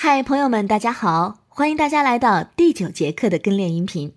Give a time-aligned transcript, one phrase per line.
[0.00, 1.40] 嗨，朋友们，大家好！
[1.48, 4.14] 欢迎大家来到第九节课的跟练音频。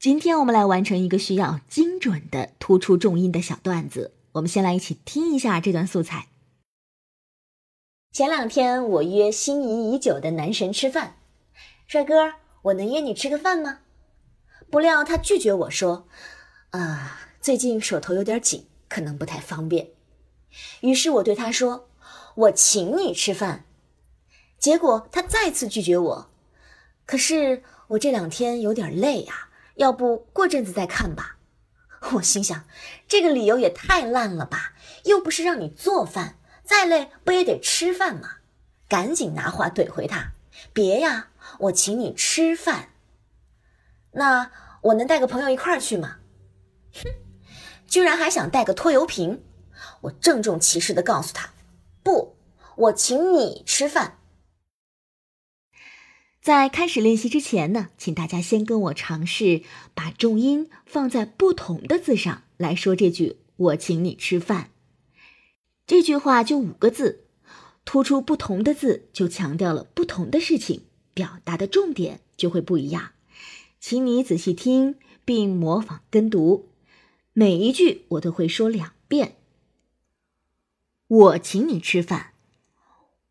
[0.00, 4.14] 今天我们来完成一个需要精准的突出重音的小段子。
[4.32, 6.28] 我们先来一起听一下这段素材。
[8.10, 11.16] 前两天我约心仪已久的男神吃饭，
[11.86, 12.32] 帅哥，
[12.62, 13.80] 我能约你吃个饭吗？
[14.70, 16.08] 不料他拒绝我说
[16.72, 19.90] ：“啊，最近手头有点紧，可能不太方便。”
[20.80, 21.90] 于是我对他说
[22.34, 23.64] ：“我请你吃饭。”
[24.66, 26.28] 结果他再次拒绝我，
[27.06, 31.36] 可是我这两天有点累呀，要不过阵子再看吧。
[32.14, 32.64] 我心想，
[33.06, 34.72] 这个理由也太烂了吧，
[35.04, 38.38] 又不是让你做饭，再累不也得吃饭吗？
[38.88, 40.32] 赶紧拿话怼回他，
[40.72, 41.28] 别呀，
[41.60, 42.88] 我请你吃饭。
[44.14, 46.16] 那我能带个朋友一块儿去吗？
[46.92, 47.04] 哼，
[47.86, 49.44] 居然还想带个拖油瓶！
[50.00, 51.50] 我郑重其事的告诉他，
[52.02, 52.36] 不，
[52.74, 54.18] 我请你吃饭。
[56.46, 59.62] 在开始练习之前呢，请大家先跟我尝试
[59.94, 64.70] 把重音放在不同的字上来说这句“我请你吃饭”。
[65.88, 67.24] 这句话就五个字，
[67.84, 73.10] 突出不同的字就强调了不同的事情，表达的重点就会不一样。
[73.80, 74.94] 请你仔细听
[75.24, 76.68] 并模仿跟读，
[77.32, 79.34] 每一句我都会说两遍。
[81.08, 82.34] 我请你吃饭，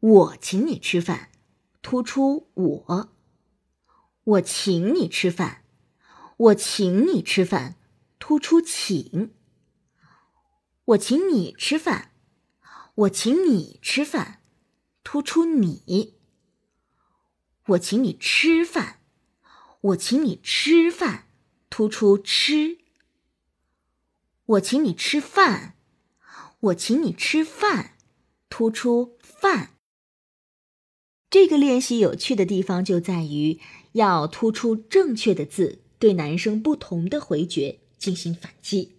[0.01, 1.29] 我请你吃饭。
[1.85, 3.13] 突出我，
[4.23, 5.61] 我请你吃饭，
[6.35, 7.75] 我请你吃饭，
[8.17, 9.35] 突出请，
[10.85, 12.09] 我请你吃饭，
[12.95, 14.41] 我请你吃饭，
[15.03, 16.15] 突出你，
[17.67, 19.01] 我请你吃饭，
[19.81, 21.27] 我请你吃饭，
[21.69, 22.79] 突出吃，
[24.47, 25.75] 我请你吃饭，
[26.61, 27.95] 我请你吃饭，
[28.49, 29.74] 突出饭。
[31.35, 33.59] 这个练习有趣的地方就在于
[33.91, 38.95] 要突出正确的字，对男生不同的回绝进行反击。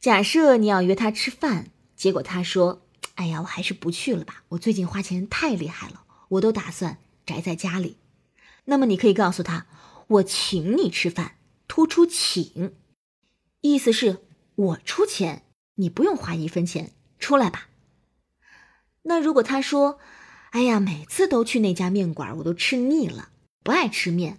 [0.00, 2.86] 假设你要约他吃饭，结果他说
[3.16, 6.96] ：“哎呀，我还是不去了吧，我最近花钱太厉害了，我都打算
[7.26, 7.98] 宅在家里。”
[8.64, 9.66] 那么你可以告诉他
[10.08, 11.32] ：“我请你吃饭。”
[11.68, 12.74] 突出请，
[13.60, 14.20] 意思是
[14.54, 15.42] 我出钱，
[15.74, 17.68] 你不用花一分钱，出来吧。
[19.02, 19.98] 那如果他说，
[20.56, 23.28] 哎呀，每次都去那家面馆，我都吃腻了，
[23.62, 24.38] 不爱吃面。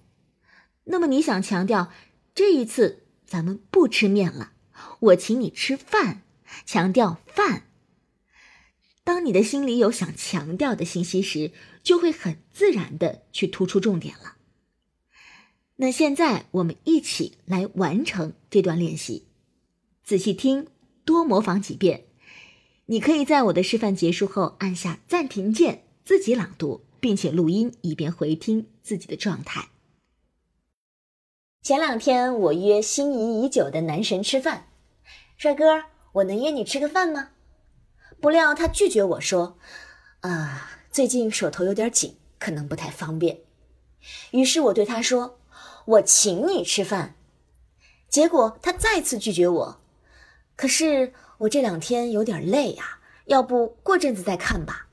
[0.85, 1.91] 那么你想强调，
[2.33, 4.53] 这一次咱们不吃面了，
[4.99, 6.23] 我请你吃饭，
[6.65, 7.67] 强调饭。
[9.03, 11.51] 当你的心里有想强调的信息时，
[11.83, 14.37] 就会很自然的去突出重点了。
[15.75, 19.27] 那现在我们一起来完成这段练习，
[20.03, 20.65] 仔细听，
[21.05, 22.05] 多模仿几遍。
[22.87, 25.83] 你可以在我的示范结束后按下暂停键。
[26.07, 29.67] 自己朗读，并且录音，以便回听自己的状态。
[31.61, 34.69] 前两天我约心仪已久的男神吃饭，
[35.35, 37.31] 帅哥，我能约你吃个饭吗？
[38.21, 39.57] 不料他拒绝我说
[40.23, 43.41] ：“啊，最近手头有点紧，可能不太方便。”
[44.31, 45.41] 于是我对他说
[45.83, 47.15] ：“我请你吃饭。”
[48.07, 49.81] 结果他再次拒绝我，
[50.55, 54.86] 可是我这两天有点累呀，要不过阵子再看吧。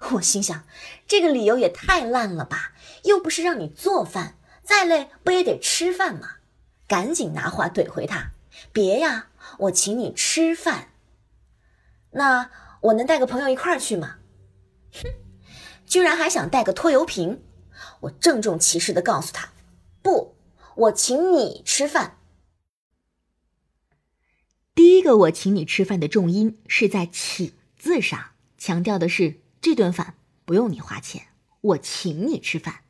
[0.12, 0.64] 我心想，
[1.06, 2.72] 这个理由也太烂了吧，
[3.04, 6.36] 又不是让你做饭，再累不也得吃饭吗？
[6.86, 8.32] 赶紧拿话怼回他，
[8.72, 10.92] 别呀，我请你吃饭。
[12.12, 12.50] 那
[12.82, 14.18] 我能带个朋友一块儿去吗？
[14.92, 15.10] 哼，
[15.86, 17.42] 居然还想带个拖油瓶！
[18.00, 19.50] 我郑重其事的告诉他，
[20.02, 20.36] 不，
[20.76, 22.18] 我请你吃饭。
[24.74, 29.40] 第一个我请你吃饭的重音是在请字上，强调的是。
[29.66, 31.26] 这顿饭不用你花钱，
[31.60, 32.82] 我请你吃饭。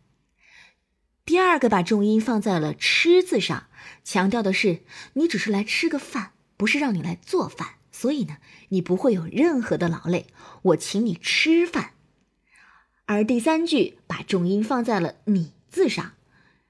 [1.25, 3.69] 第二个把重音放在了“吃”字上，
[4.05, 4.81] 强调的是
[5.15, 8.37] 你只是来吃个饭，不是让你来做饭，所以呢，
[8.69, 10.27] 你不会有任何的劳累，
[10.61, 11.93] 我请你吃饭。
[13.07, 16.13] 而第三句把重音放在了“你”字上，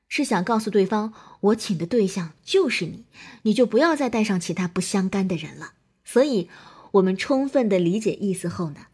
[0.06, 3.06] 是想告诉对方，我请的对象就是你，
[3.42, 5.72] 你就不要再带上其他不相干的人了。
[6.04, 6.48] 所以，
[6.92, 8.86] 我们充分的理解意思后呢？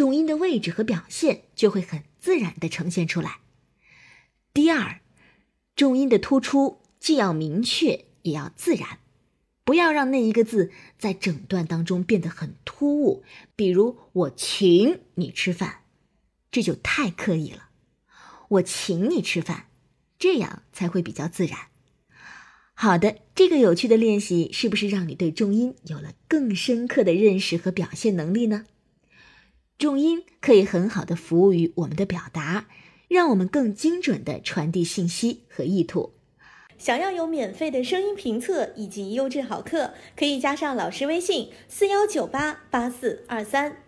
[0.00, 3.40] 重音的位置和表现就会很自然的呈现出来。
[4.54, 5.00] 第二，
[5.76, 9.00] 重音的突出既要明确也要自然，
[9.62, 13.22] 不要让那一个字在整段当中变得很突兀。
[13.54, 15.80] 比如“我请你吃饭”，
[16.50, 17.68] 这就太刻意了。
[18.48, 19.66] 我请你吃饭，
[20.18, 21.58] 这样才会比较自然。
[22.72, 28.64] 好的，这个有趣的练习是不是让你对重音有了更深刻的认识和表现能力呢？
[29.80, 32.66] 重音可以很好的服务于我们的表达，
[33.08, 36.12] 让我们更精准的传递信息和意图。
[36.76, 43.78] 想要有免费的声音评测以及优质好课，可以加上老师微信：四幺九八八四二三。